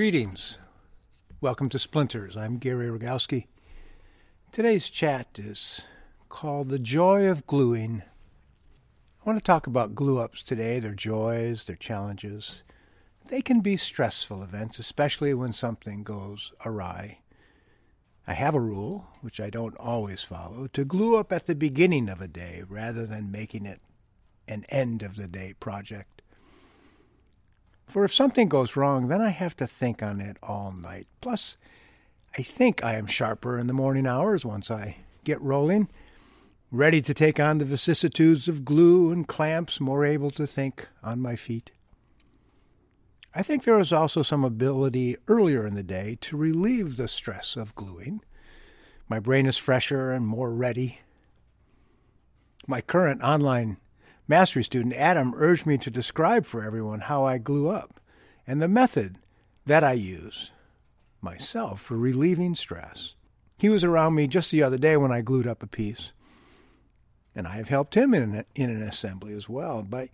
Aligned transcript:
Greetings. 0.00 0.56
Welcome 1.42 1.68
to 1.68 1.78
Splinters. 1.78 2.34
I'm 2.34 2.56
Gary 2.56 2.86
Rogowski. 2.86 3.48
Today's 4.50 4.88
chat 4.88 5.38
is 5.38 5.82
called 6.30 6.70
The 6.70 6.78
Joy 6.78 7.26
of 7.26 7.46
Gluing. 7.46 8.02
I 8.02 9.28
want 9.28 9.38
to 9.38 9.44
talk 9.44 9.66
about 9.66 9.94
glue 9.94 10.18
ups 10.18 10.42
today, 10.42 10.78
their 10.78 10.94
joys, 10.94 11.64
their 11.64 11.76
challenges. 11.76 12.62
They 13.26 13.42
can 13.42 13.60
be 13.60 13.76
stressful 13.76 14.42
events, 14.42 14.78
especially 14.78 15.34
when 15.34 15.52
something 15.52 16.02
goes 16.02 16.50
awry. 16.64 17.18
I 18.26 18.32
have 18.32 18.54
a 18.54 18.58
rule, 18.58 19.06
which 19.20 19.38
I 19.38 19.50
don't 19.50 19.76
always 19.76 20.22
follow, 20.22 20.66
to 20.68 20.84
glue 20.86 21.18
up 21.18 21.30
at 21.30 21.46
the 21.46 21.54
beginning 21.54 22.08
of 22.08 22.22
a 22.22 22.26
day 22.26 22.62
rather 22.66 23.04
than 23.04 23.30
making 23.30 23.66
it 23.66 23.82
an 24.48 24.64
end 24.70 25.02
of 25.02 25.16
the 25.16 25.28
day 25.28 25.52
project. 25.60 26.19
For 27.90 28.04
if 28.04 28.14
something 28.14 28.48
goes 28.48 28.76
wrong, 28.76 29.08
then 29.08 29.20
I 29.20 29.30
have 29.30 29.56
to 29.56 29.66
think 29.66 30.00
on 30.00 30.20
it 30.20 30.36
all 30.42 30.70
night. 30.72 31.08
Plus, 31.20 31.56
I 32.38 32.42
think 32.42 32.84
I 32.84 32.94
am 32.94 33.06
sharper 33.06 33.58
in 33.58 33.66
the 33.66 33.72
morning 33.72 34.06
hours 34.06 34.44
once 34.44 34.70
I 34.70 34.98
get 35.24 35.42
rolling, 35.42 35.88
ready 36.70 37.02
to 37.02 37.12
take 37.12 37.40
on 37.40 37.58
the 37.58 37.64
vicissitudes 37.64 38.46
of 38.46 38.64
glue 38.64 39.10
and 39.10 39.26
clamps, 39.26 39.80
more 39.80 40.04
able 40.04 40.30
to 40.32 40.46
think 40.46 40.88
on 41.02 41.20
my 41.20 41.34
feet. 41.34 41.72
I 43.34 43.42
think 43.42 43.64
there 43.64 43.80
is 43.80 43.92
also 43.92 44.22
some 44.22 44.44
ability 44.44 45.16
earlier 45.26 45.66
in 45.66 45.74
the 45.74 45.82
day 45.82 46.16
to 46.20 46.36
relieve 46.36 46.96
the 46.96 47.08
stress 47.08 47.56
of 47.56 47.74
gluing. 47.74 48.20
My 49.08 49.18
brain 49.18 49.46
is 49.46 49.56
fresher 49.56 50.12
and 50.12 50.26
more 50.26 50.52
ready. 50.52 51.00
My 52.68 52.80
current 52.80 53.20
online 53.22 53.78
mastery 54.30 54.62
student, 54.62 54.94
Adam, 54.94 55.34
urged 55.36 55.66
me 55.66 55.76
to 55.76 55.90
describe 55.90 56.46
for 56.46 56.62
everyone 56.62 57.00
how 57.00 57.24
I 57.24 57.36
glue 57.38 57.68
up 57.68 58.00
and 58.46 58.62
the 58.62 58.68
method 58.68 59.18
that 59.66 59.82
I 59.82 59.92
use 59.92 60.52
myself 61.20 61.80
for 61.80 61.96
relieving 61.96 62.54
stress. 62.54 63.14
He 63.58 63.68
was 63.68 63.82
around 63.82 64.14
me 64.14 64.28
just 64.28 64.52
the 64.52 64.62
other 64.62 64.78
day 64.78 64.96
when 64.96 65.10
I 65.10 65.20
glued 65.20 65.48
up 65.48 65.64
a 65.64 65.66
piece, 65.66 66.12
and 67.34 67.48
I 67.48 67.56
have 67.56 67.68
helped 67.68 67.96
him 67.96 68.14
in 68.14 68.22
an, 68.22 68.44
in 68.54 68.70
an 68.70 68.82
assembly 68.82 69.34
as 69.34 69.48
well. 69.48 69.82
But 69.82 70.10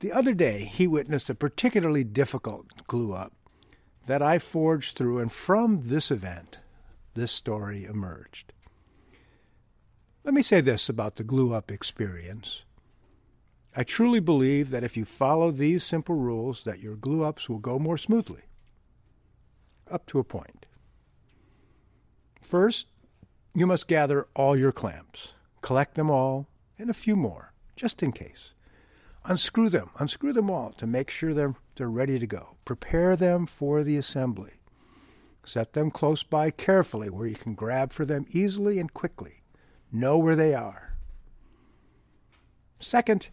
the 0.00 0.10
other 0.10 0.34
day, 0.34 0.64
he 0.64 0.88
witnessed 0.88 1.30
a 1.30 1.34
particularly 1.36 2.02
difficult 2.02 2.86
glue 2.88 3.14
up 3.14 3.32
that 4.06 4.20
I 4.20 4.40
forged 4.40 4.96
through, 4.96 5.20
and 5.20 5.30
from 5.30 5.82
this 5.84 6.10
event, 6.10 6.58
this 7.14 7.30
story 7.30 7.84
emerged. 7.84 8.52
Let 10.24 10.34
me 10.34 10.42
say 10.42 10.60
this 10.60 10.88
about 10.88 11.16
the 11.16 11.24
glue 11.24 11.54
up 11.54 11.70
experience. 11.70 12.62
I 13.74 13.84
truly 13.84 14.20
believe 14.20 14.70
that 14.70 14.84
if 14.84 14.96
you 14.96 15.04
follow 15.04 15.50
these 15.50 15.82
simple 15.82 16.14
rules 16.14 16.64
that 16.64 16.80
your 16.80 16.94
glue 16.94 17.24
ups 17.24 17.48
will 17.48 17.58
go 17.58 17.78
more 17.78 17.96
smoothly. 17.96 18.42
Up 19.90 20.06
to 20.06 20.18
a 20.18 20.24
point. 20.24 20.66
First, 22.42 22.88
you 23.54 23.66
must 23.66 23.88
gather 23.88 24.26
all 24.34 24.56
your 24.58 24.72
clamps, 24.72 25.32
collect 25.62 25.94
them 25.94 26.10
all, 26.10 26.48
and 26.78 26.90
a 26.90 26.94
few 26.94 27.16
more, 27.16 27.52
just 27.76 28.02
in 28.02 28.12
case. 28.12 28.52
Unscrew 29.24 29.70
them, 29.70 29.90
unscrew 29.98 30.32
them 30.32 30.50
all 30.50 30.72
to 30.72 30.86
make 30.86 31.08
sure 31.08 31.32
they're, 31.32 31.54
they're 31.76 31.88
ready 31.88 32.18
to 32.18 32.26
go. 32.26 32.56
Prepare 32.64 33.16
them 33.16 33.46
for 33.46 33.82
the 33.82 33.96
assembly. 33.96 34.52
Set 35.44 35.72
them 35.72 35.90
close 35.90 36.22
by 36.22 36.50
carefully 36.50 37.08
where 37.08 37.26
you 37.26 37.36
can 37.36 37.54
grab 37.54 37.92
for 37.92 38.04
them 38.04 38.26
easily 38.30 38.78
and 38.78 38.92
quickly. 38.92 39.42
Know 39.90 40.18
where 40.18 40.36
they 40.36 40.54
are. 40.54 40.96
Second, 42.78 43.30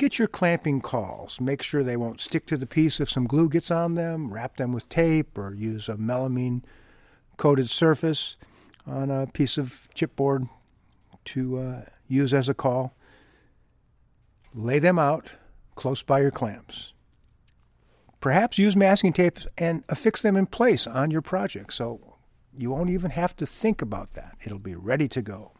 Get 0.00 0.18
your 0.18 0.28
clamping 0.28 0.80
cauls. 0.80 1.42
Make 1.42 1.60
sure 1.60 1.82
they 1.82 1.94
won't 1.94 2.22
stick 2.22 2.46
to 2.46 2.56
the 2.56 2.66
piece 2.66 3.00
if 3.00 3.10
some 3.10 3.26
glue 3.26 3.50
gets 3.50 3.70
on 3.70 3.96
them. 3.96 4.32
Wrap 4.32 4.56
them 4.56 4.72
with 4.72 4.88
tape 4.88 5.36
or 5.36 5.52
use 5.52 5.90
a 5.90 5.96
melamine 5.96 6.62
coated 7.36 7.68
surface 7.68 8.38
on 8.86 9.10
a 9.10 9.26
piece 9.26 9.58
of 9.58 9.90
chipboard 9.94 10.48
to 11.26 11.58
uh, 11.58 11.82
use 12.08 12.32
as 12.32 12.48
a 12.48 12.54
caul. 12.54 12.94
Lay 14.54 14.78
them 14.78 14.98
out 14.98 15.32
close 15.74 16.02
by 16.02 16.20
your 16.20 16.30
clamps. 16.30 16.94
Perhaps 18.22 18.56
use 18.56 18.74
masking 18.74 19.12
tape 19.12 19.40
and 19.58 19.84
affix 19.90 20.22
them 20.22 20.34
in 20.34 20.46
place 20.46 20.86
on 20.86 21.10
your 21.10 21.20
project 21.20 21.74
so 21.74 22.16
you 22.56 22.70
won't 22.70 22.88
even 22.88 23.10
have 23.10 23.36
to 23.36 23.44
think 23.44 23.82
about 23.82 24.14
that. 24.14 24.38
It'll 24.42 24.58
be 24.58 24.74
ready 24.74 25.08
to 25.08 25.20
go. 25.20 25.52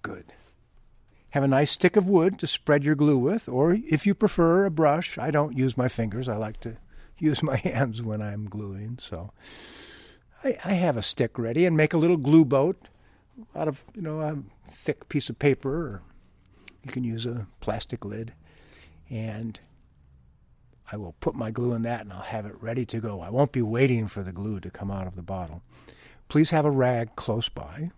Good. 0.00 0.32
Have 1.36 1.44
a 1.44 1.48
nice 1.48 1.72
stick 1.72 1.96
of 1.96 2.08
wood 2.08 2.38
to 2.38 2.46
spread 2.46 2.86
your 2.86 2.94
glue 2.94 3.18
with, 3.18 3.46
or 3.46 3.74
if 3.74 4.06
you 4.06 4.14
prefer, 4.14 4.64
a 4.64 4.70
brush. 4.70 5.18
I 5.18 5.30
don't 5.30 5.54
use 5.54 5.76
my 5.76 5.86
fingers. 5.86 6.30
I 6.30 6.36
like 6.36 6.60
to 6.60 6.78
use 7.18 7.42
my 7.42 7.56
hands 7.62 8.00
when 8.00 8.22
I'm 8.22 8.48
gluing. 8.48 8.98
So 9.02 9.34
I, 10.42 10.56
I 10.64 10.72
have 10.72 10.96
a 10.96 11.02
stick 11.02 11.38
ready 11.38 11.66
and 11.66 11.76
make 11.76 11.92
a 11.92 11.98
little 11.98 12.16
glue 12.16 12.46
boat 12.46 12.88
out 13.54 13.68
of, 13.68 13.84
you 13.94 14.00
know, 14.00 14.20
a 14.22 14.38
thick 14.66 15.10
piece 15.10 15.28
of 15.28 15.38
paper, 15.38 15.68
or 15.68 16.02
you 16.82 16.90
can 16.90 17.04
use 17.04 17.26
a 17.26 17.46
plastic 17.60 18.02
lid. 18.02 18.32
And 19.10 19.60
I 20.90 20.96
will 20.96 21.16
put 21.20 21.34
my 21.34 21.50
glue 21.50 21.74
in 21.74 21.82
that 21.82 22.00
and 22.00 22.14
I'll 22.14 22.20
have 22.20 22.46
it 22.46 22.62
ready 22.62 22.86
to 22.86 22.98
go. 22.98 23.20
I 23.20 23.28
won't 23.28 23.52
be 23.52 23.60
waiting 23.60 24.06
for 24.06 24.22
the 24.22 24.32
glue 24.32 24.58
to 24.60 24.70
come 24.70 24.90
out 24.90 25.06
of 25.06 25.16
the 25.16 25.22
bottle. 25.22 25.60
Please 26.28 26.48
have 26.48 26.64
a 26.64 26.70
rag 26.70 27.14
close 27.14 27.50
by 27.50 27.90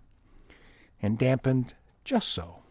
and 1.01 1.17
dampened 1.17 1.75
just 2.03 2.31
so. 2.31 2.63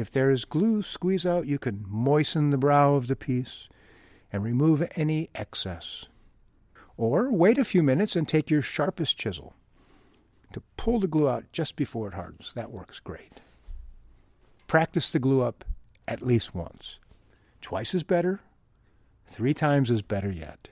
If 0.00 0.10
there 0.10 0.30
is 0.30 0.46
glue 0.46 0.80
squeeze 0.82 1.26
out, 1.26 1.46
you 1.46 1.58
can 1.58 1.84
moisten 1.86 2.48
the 2.48 2.56
brow 2.56 2.94
of 2.94 3.06
the 3.06 3.14
piece 3.14 3.68
and 4.32 4.42
remove 4.42 4.88
any 4.96 5.28
excess. 5.34 6.06
Or 6.96 7.30
wait 7.30 7.58
a 7.58 7.66
few 7.66 7.82
minutes 7.82 8.16
and 8.16 8.26
take 8.26 8.48
your 8.48 8.62
sharpest 8.62 9.18
chisel 9.18 9.54
to 10.54 10.62
pull 10.78 11.00
the 11.00 11.06
glue 11.06 11.28
out 11.28 11.44
just 11.52 11.76
before 11.76 12.08
it 12.08 12.14
hardens. 12.14 12.52
That 12.54 12.70
works 12.70 12.98
great. 12.98 13.42
Practice 14.66 15.10
the 15.10 15.18
glue 15.18 15.42
up 15.42 15.66
at 16.08 16.22
least 16.22 16.54
once. 16.54 16.96
Twice 17.60 17.94
is 17.94 18.02
better, 18.02 18.40
three 19.26 19.52
times 19.52 19.90
is 19.90 20.00
better 20.00 20.30
yet. 20.30 20.68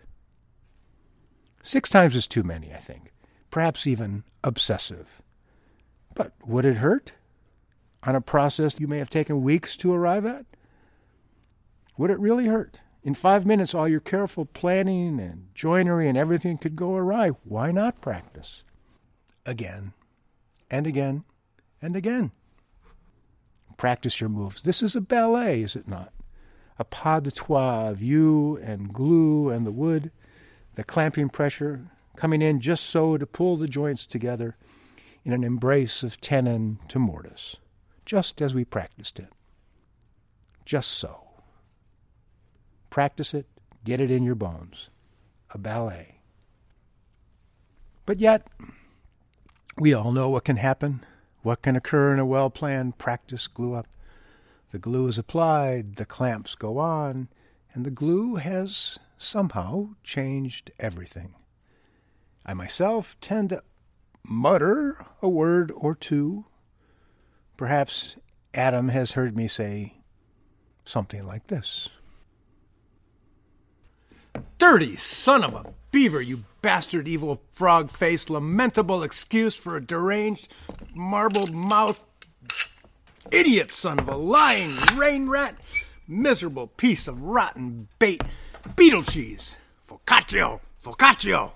Six 1.63 1.91
times 1.91 2.17
is 2.17 2.27
too 2.27 2.43
many, 2.43 2.73
I 2.73 2.79
think, 2.79 3.13
perhaps 3.51 3.87
even 3.87 4.25
obsessive. 4.43 5.21
But 6.15 6.33
would 6.47 6.65
it 6.65 6.79
hurt? 6.79 7.13
On 8.03 8.15
a 8.15 8.21
process 8.21 8.79
you 8.79 8.87
may 8.87 8.99
have 8.99 9.11
taken 9.11 9.43
weeks 9.43 9.77
to 9.79 9.93
arrive 9.93 10.25
at? 10.25 10.47
Would 11.97 12.11
it 12.11 12.21
really 12.21 12.47
hurt? 12.47 12.81
In 13.03 13.15
five 13.15 13.47
minutes, 13.47 13.75
all 13.75 13.89
your 13.89 14.01
careful 14.01 14.45
planning 14.45 15.19
and 15.21 15.49
joinery 15.55 16.09
and 16.09 16.19
everything 16.19 16.59
could 16.59 16.77
go 16.77 16.95
awry. 16.95 17.31
Why 17.45 17.73
not 17.73 18.01
practice? 18.01 18.63
Again, 19.47 19.95
and 20.71 20.87
again, 20.87 21.25
and 21.81 21.97
again. 21.97 22.33
Practice 23.77 24.21
your 24.21 24.29
moves. 24.29 24.63
This 24.63 24.83
is 24.83 24.95
a 24.97 25.01
ballet, 25.01 25.63
is 25.63 25.77
it 25.77 25.89
not? 25.89 26.13
A 26.79 26.85
pas 26.85 27.23
de 27.23 27.31
trois 27.31 27.89
of 27.89 28.03
you 28.03 28.57
and 28.59 28.93
glue 28.93 29.49
and 29.51 29.67
the 29.67 29.73
wood, 29.73 30.11
the 30.75 30.85
clamping 30.85 31.29
pressure 31.29 31.87
coming 32.17 32.43
in 32.43 32.61
just 32.61 32.85
so 32.85 33.17
to 33.17 33.27
pull 33.27 33.57
the 33.57 33.69
joints 33.69 34.05
together 34.05 34.57
in 35.25 35.33
an 35.33 35.45
embrace 35.45 36.03
of 36.03 36.21
tenon 36.21 36.79
to 36.89 36.99
mortise 36.99 37.57
just 38.09 38.41
as 38.41 38.55
we 38.55 38.65
practiced 38.65 39.19
it. 39.19 39.29
Just 40.65 40.91
so. 40.91 41.29
Practice 42.89 43.35
it, 43.35 43.47
get 43.85 44.01
it 44.01 44.11
in 44.11 44.23
your 44.23 44.35
bones. 44.35 44.89
A 45.51 45.59
ballet. 45.59 46.23
But 48.07 48.19
yet, 48.19 48.49
we 49.77 49.93
all 49.93 50.11
know 50.11 50.31
what 50.31 50.45
can 50.45 50.57
happen, 50.57 51.05
what 51.43 51.61
can 51.61 51.77
occur 51.77 52.15
in 52.15 52.19
a 52.19 52.25
well 52.25 52.49
planned 52.49 52.97
practice 52.97 53.47
glue 53.47 53.75
up. 53.75 53.87
The 54.71 54.79
glue 54.79 55.07
is 55.09 55.19
applied, 55.19 55.97
the 55.97 56.07
clamps 56.07 56.55
go 56.55 56.79
on, 56.79 57.29
and 57.75 57.85
the 57.85 57.91
glue 57.91 58.37
has 58.37 58.99
somehow 59.19 59.91
changed 60.03 60.71
everything. 60.79 61.35
I 62.47 62.55
myself 62.55 63.17
tend 63.21 63.51
to 63.51 63.63
mutter 64.25 65.05
a 65.21 65.29
word 65.29 65.71
or 65.77 65.95
two 65.95 66.47
Perhaps 67.59 68.15
Adam 68.55 68.89
has 68.89 69.11
heard 69.13 69.37
me 69.37 69.49
say 69.49 69.95
something 70.85 71.27
like 71.27 71.49
this. 71.49 71.89
Dirty 74.59 74.95
son 74.95 75.43
of 75.43 75.55
a 75.55 75.75
beaver, 75.91 76.23
you 76.23 76.45
bastard, 76.63 77.09
evil 77.09 77.43
frog 77.53 77.91
faced, 77.91 78.31
lamentable 78.31 79.03
excuse 79.03 79.57
for 79.57 79.77
a 79.77 79.85
deranged, 79.85 80.55
marbled 80.95 81.53
mouth, 81.53 82.05
idiot 83.33 83.73
son 83.73 83.99
of 83.99 84.09
a 84.09 84.17
lying 84.17 84.77
rain 84.95 85.29
rat, 85.29 85.57
miserable 86.07 86.69
piece 86.69 87.09
of 87.09 87.21
rotten 87.21 87.89
bait, 87.99 88.23
beetle 88.77 89.03
cheese, 89.03 89.57
focaccio, 89.85 90.61
focaccio, 90.81 91.51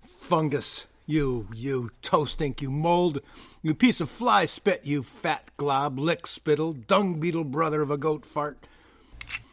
fungus. 0.00 0.86
You, 1.06 1.46
you 1.54 1.90
toast 2.02 2.42
ink, 2.42 2.60
you 2.60 2.70
mold, 2.70 3.20
you 3.62 3.74
piece 3.74 4.00
of 4.00 4.10
fly 4.10 4.44
spit, 4.44 4.84
you 4.84 5.04
fat 5.04 5.50
glob, 5.56 6.00
lick 6.00 6.26
spittle, 6.26 6.72
dung 6.72 7.20
beetle 7.20 7.44
brother 7.44 7.80
of 7.80 7.92
a 7.92 7.96
goat 7.96 8.26
fart. 8.26 8.66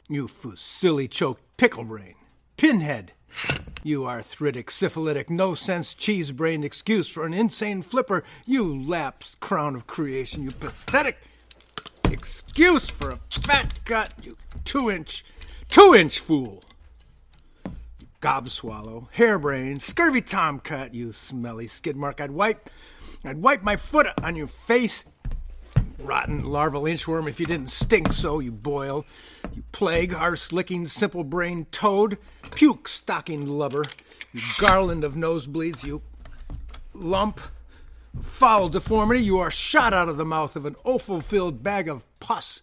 You 0.09 0.27
silly 0.55 1.07
choked 1.07 1.44
pickle 1.57 1.83
brain, 1.83 2.15
Pinhead. 2.57 3.13
You 3.83 4.05
arthritic, 4.05 4.71
syphilitic, 4.71 5.29
no 5.29 5.53
sense, 5.53 5.94
cheese 5.94 6.31
brained 6.31 6.65
excuse 6.65 7.07
for 7.07 7.25
an 7.25 7.33
insane 7.33 7.81
flipper. 7.81 8.23
You 8.45 8.81
lapsed 8.83 9.39
crown 9.39 9.75
of 9.75 9.88
creation. 9.88 10.44
You 10.44 10.51
pathetic 10.51 11.17
excuse 12.09 12.89
for 12.89 13.11
a 13.11 13.19
fat 13.29 13.79
gut. 13.85 14.13
You 14.23 14.38
two 14.63 14.89
inch, 14.89 15.25
two 15.67 15.94
inch 15.95 16.19
fool. 16.19 16.63
Gob 18.24 18.48
swallow, 18.48 19.10
harebrained, 19.12 19.81
scurvy 19.81 20.22
tomcat, 20.22 20.94
you 20.94 21.12
smelly 21.12 21.68
skid 21.68 21.98
mark. 21.98 22.22
I'd 22.22 22.31
wipe, 22.31 22.70
I'd 23.25 23.42
wipe 23.42 23.64
my 23.64 23.75
foot 23.75 24.08
on 24.24 24.38
your 24.38 24.48
face. 24.48 25.04
Rotten 26.00 26.46
larval 26.46 26.84
inchworm, 26.84 27.28
if 27.28 27.42
you 27.42 27.46
didn't 27.46 27.70
stink 27.70 28.14
so, 28.14 28.40
you 28.40 28.54
boil. 28.54 29.06
You 29.54 29.64
plague, 29.74 30.14
arse 30.14 30.54
licking, 30.54 30.88
simple 30.88 31.25
brained 31.25 31.74
toad. 31.74 32.18
Puke, 32.56 32.88
stocking 32.88 33.46
lubber. 33.46 33.84
You 34.31 34.42
garland 34.58 35.04
of 35.04 35.16
nosebleeds, 35.16 35.84
you 35.84 36.02
lump. 36.94 37.42
Foul 38.22 38.70
deformity, 38.70 39.22
you 39.22 39.38
are 39.40 39.52
shot 39.52 39.94
out 39.94 40.08
of 40.08 40.16
the 40.16 40.24
mouth 40.24 40.56
of 40.56 40.66
an 40.66 40.78
offal 40.86 41.20
filled 41.20 41.62
bag 41.62 41.90
of 41.90 42.06
pus 42.22 42.62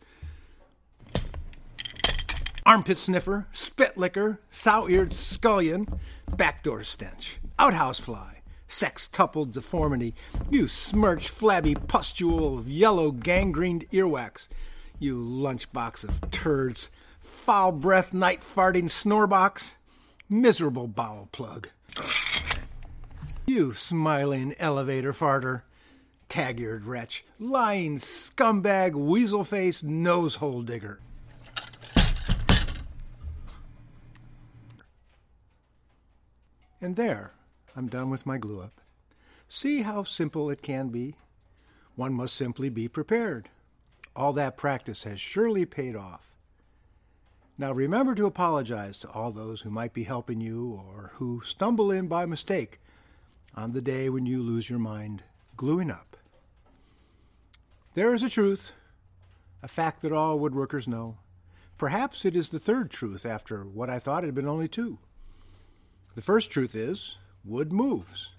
armpit 2.71 2.99
sniffer, 2.99 3.49
spit 3.51 3.97
licker, 3.97 4.41
sow 4.49 4.89
eared 4.89 5.13
scullion, 5.13 5.89
backdoor 6.37 6.85
stench, 6.85 7.41
outhouse 7.59 7.99
fly, 7.99 8.43
sextuple 8.69 9.51
deformity, 9.51 10.15
you 10.51 10.69
smirch 10.69 11.29
flabby 11.29 11.75
pustule 11.75 12.57
of 12.57 12.69
yellow 12.69 13.11
gangrened 13.11 13.91
earwax, 13.91 14.47
you 15.01 15.17
lunchbox 15.17 16.05
of 16.05 16.31
turds, 16.31 16.91
foul 17.19 17.73
breath 17.73 18.15
night 18.15 18.41
farting 18.41 18.89
snorebox, 18.89 19.75
miserable 20.29 20.87
bowel 20.87 21.29
plug. 21.33 21.71
You 23.47 23.75
smiling 23.75 24.55
elevator 24.61 25.13
farter, 25.13 25.63
tag-eared 26.29 26.87
wretch, 26.87 27.25
lying 27.41 27.97
scumbag, 27.97 28.93
weasel 28.93 29.43
face, 29.43 29.83
nose 29.83 30.37
hole 30.37 30.63
digger. 30.63 31.01
And 36.81 36.97
there, 36.97 37.35
I'm 37.77 37.89
done 37.89 38.11
with 38.11 38.27
my 38.27 38.39
glue 38.39 38.61
up. 38.61 38.81
See 39.49 39.83
how 39.83 40.05
simple 40.05 40.49
it 40.51 40.63
can 40.63 40.89
be? 40.89 41.17
One 41.95 42.15
must 42.15 42.35
simply 42.35 42.69
be 42.69 42.89
prepared. 42.89 43.51
All 44.17 44.33
that 44.33 44.57
practice 44.57 45.03
has 45.03 45.21
surely 45.21 45.67
paid 45.67 45.95
off. 45.95 46.35
Now 47.59 47.73
remember 47.73 48.15
to 48.15 48.25
apologize 48.25 48.97
to 48.99 49.11
all 49.11 49.33
those 49.33 49.61
who 49.61 49.71
might 49.71 49.93
be 49.93 50.05
helping 50.05 50.41
you 50.41 50.81
or 50.87 51.13
who 51.17 51.43
stumble 51.45 51.91
in 51.91 52.09
by 52.09 52.25
mistake 52.25 52.81
on 53.55 53.73
the 53.73 53.83
day 53.83 54.09
when 54.09 54.25
you 54.25 54.43
lose 54.43 54.71
your 54.71 54.79
mind 54.79 55.25
gluing 55.57 55.91
up. 55.91 56.17
There 57.93 58.15
is 58.15 58.23
a 58.23 58.31
truth, 58.31 58.73
a 59.63 59.69
fact 59.69 60.01
that 60.03 60.13
all 60.13 60.39
woodworkers 60.39 60.89
know. 60.89 61.19
Perhaps 61.77 62.25
it 62.25 62.35
is 62.35 62.49
the 62.49 62.59
third 62.59 62.91
truth 62.91 63.27
after 63.27 63.65
what 63.65 63.91
I 63.91 63.99
thought 63.99 64.25
had 64.25 64.35
been 64.35 64.49
only 64.49 64.69
two. 64.69 64.99
The 66.15 66.23
first 66.23 66.51
truth 66.51 66.75
is 66.75 67.19
wood 67.45 67.73
moves. 67.73 68.31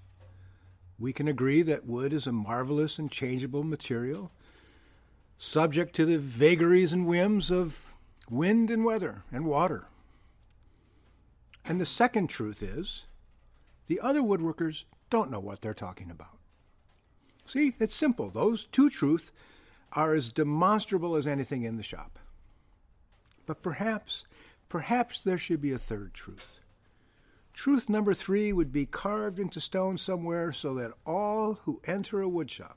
We 1.00 1.14
can 1.14 1.28
agree 1.28 1.62
that 1.64 1.86
wood 1.86 2.14
is 2.14 2.28
a 2.28 2.32
marvelous 2.32 3.00
and 3.00 3.10
changeable 3.10 3.64
material, 3.64 4.32
subject 5.38 5.96
to 5.96 6.06
the 6.06 6.18
vagaries 6.18 6.94
and 6.94 7.08
whims 7.08 7.50
of 7.50 7.96
wind 8.30 8.70
and 8.70 8.86
weather 8.86 9.24
and 9.32 9.46
water. 9.46 9.86
And 11.66 11.80
the 11.80 11.86
second 11.86 12.28
truth 12.28 12.62
is 12.62 13.04
the 13.88 14.00
other 14.00 14.22
woodworkers 14.22 14.84
don't 15.10 15.32
know 15.32 15.40
what 15.40 15.62
they're 15.62 15.74
talking 15.74 16.12
about. 16.12 16.38
See, 17.46 17.74
it's 17.80 17.96
simple. 17.96 18.30
Those 18.30 18.66
two 18.66 18.90
truths 18.90 19.32
are 19.94 20.14
as 20.14 20.32
demonstrable 20.32 21.16
as 21.16 21.28
anything 21.28 21.64
in 21.64 21.78
the 21.78 21.84
shop. 21.84 22.20
But 23.46 23.62
perhaps, 23.62 24.26
perhaps 24.70 25.24
there 25.24 25.38
should 25.38 25.62
be 25.62 25.72
a 25.72 25.78
third 25.78 26.14
truth. 26.14 26.61
Truth 27.53 27.89
number 27.89 28.13
three 28.13 28.53
would 28.53 28.71
be 28.71 28.86
carved 28.86 29.39
into 29.39 29.59
stone 29.59 29.98
somewhere 29.98 30.51
so 30.53 30.74
that 30.75 30.94
all 31.06 31.56
who 31.65 31.81
enter 31.86 32.21
a 32.21 32.30
woodshop 32.30 32.75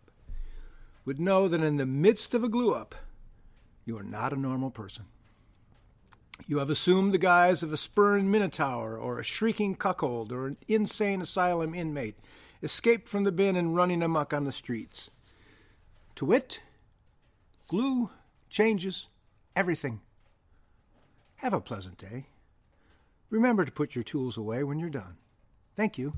would 1.05 1.21
know 1.21 1.49
that 1.49 1.63
in 1.63 1.77
the 1.77 1.87
midst 1.87 2.35
of 2.35 2.43
a 2.43 2.49
glue 2.49 2.75
up, 2.75 2.95
you 3.85 3.97
are 3.97 4.03
not 4.03 4.33
a 4.33 4.37
normal 4.37 4.71
person. 4.71 5.05
You 6.47 6.59
have 6.59 6.71
assumed 6.71 7.15
the 7.15 7.19
guise 7.19 7.63
of 7.63 7.73
a 7.73 7.77
spurned 7.77 8.31
minotaur 8.31 8.97
or 8.97 9.19
a 9.19 9.25
shrieking 9.25 9.77
cuckold 9.77 10.33
or 10.33 10.47
an 10.47 10.57
insane 10.67 11.21
asylum 11.23 11.75
inmate, 11.75 12.19
escaped 12.63 13.09
from 13.09 13.25
the 13.25 13.33
bin 13.33 13.57
and 13.57 13.77
running 13.77 14.03
amuck 14.03 14.33
on 14.33 14.45
the 14.45 14.53
streets. 14.53 15.11
To 16.17 16.25
wit, 16.25 16.61
glue 17.69 18.11
changes 18.51 19.07
everything. 19.55 20.01
Have 21.37 21.53
a 21.53 21.61
pleasant 21.61 21.99
day. 21.99 22.27
Remember 23.31 23.65
to 23.65 23.73
put 23.73 23.95
your 23.95 24.05
tools 24.05 24.37
away 24.37 24.63
when 24.63 24.79
you're 24.79 24.91
done. 24.91 25.17
Thank 25.75 25.99
you. 25.99 26.15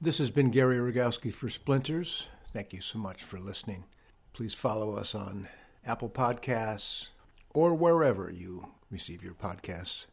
This 0.00 0.18
has 0.18 0.30
been 0.30 0.50
Gary 0.50 0.78
Rogowski 0.78 1.32
for 1.32 1.48
Splinters. 1.48 2.28
Thank 2.52 2.72
you 2.72 2.80
so 2.80 2.98
much 2.98 3.22
for 3.22 3.38
listening. 3.38 3.84
Please 4.32 4.54
follow 4.54 4.96
us 4.96 5.14
on 5.14 5.48
Apple 5.86 6.10
Podcasts 6.10 7.08
or 7.50 7.74
wherever 7.74 8.30
you 8.30 8.68
receive 8.90 9.22
your 9.22 9.34
podcasts. 9.34 10.06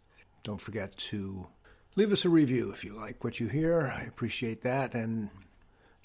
Don't 0.44 0.62
forget 0.62 0.96
to 0.98 1.48
leave 1.96 2.12
us 2.12 2.24
a 2.24 2.30
review 2.30 2.72
if 2.72 2.84
you 2.84 2.96
like 2.96 3.24
what 3.24 3.40
you 3.40 3.48
hear. 3.48 3.94
I 3.94 4.04
appreciate 4.04 4.62
that. 4.62 4.94
And 4.94 5.30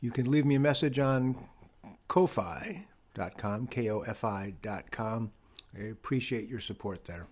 you 0.00 0.10
can 0.10 0.30
leave 0.30 0.46
me 0.46 0.56
a 0.56 0.60
message 0.60 0.98
on 0.98 1.36
Ko-Fi.com, 2.08 3.66
K-O-F-I.com. 3.68 5.32
I 5.76 5.82
appreciate 5.82 6.48
your 6.48 6.60
support 6.60 7.04
there. 7.04 7.26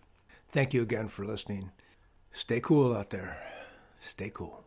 Thank 0.51 0.75
you 0.75 0.83
again 0.83 1.09
for 1.09 1.25
listening. 1.25 1.71
Stay 2.33 2.61
cool 2.61 2.97
out 2.97 3.11
there. 3.11 3.37
Stay 4.01 4.31
cool. 4.33 4.65